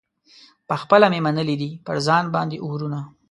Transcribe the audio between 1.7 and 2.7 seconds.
پر ځان باندي